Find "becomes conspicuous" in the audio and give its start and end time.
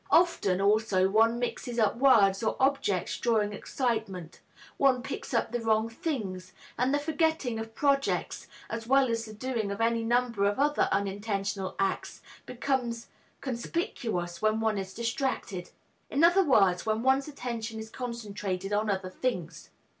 12.47-14.41